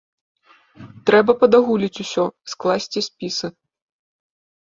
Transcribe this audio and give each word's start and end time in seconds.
Трэба 1.09 1.31
падагуліць 1.41 2.01
усё, 2.05 2.23
скласці 2.53 2.99
спісы. 3.09 3.47